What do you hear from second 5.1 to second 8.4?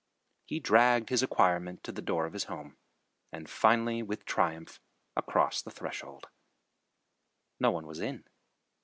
across the threshold. No one was in.